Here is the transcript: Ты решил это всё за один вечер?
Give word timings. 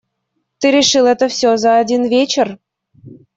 Ты 0.57 0.71
решил 0.71 1.05
это 1.05 1.27
всё 1.27 1.57
за 1.57 1.77
один 1.77 2.09
вечер? 2.09 2.57